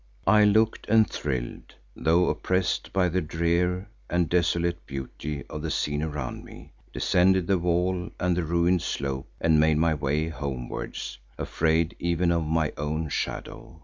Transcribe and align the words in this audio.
I 0.25 0.45
looked 0.45 0.87
and 0.89 1.07
thrilled, 1.07 1.75
though 1.95 2.27
oppressed 2.29 2.91
by 2.91 3.07
the 3.07 3.21
drear 3.21 3.87
and 4.09 4.27
desolate 4.27 4.83
beauty 4.87 5.43
of 5.47 5.61
the 5.61 5.69
scene 5.69 6.01
around 6.01 6.43
me, 6.43 6.71
descended 6.91 7.45
the 7.45 7.59
wall 7.59 8.09
and 8.19 8.35
the 8.35 8.43
ruined 8.43 8.81
slope 8.81 9.27
and 9.39 9.59
made 9.59 9.77
my 9.77 9.93
way 9.93 10.27
homewards, 10.29 11.19
afraid 11.37 11.95
even 11.99 12.31
of 12.31 12.43
my 12.47 12.73
own 12.77 13.09
shadow. 13.09 13.79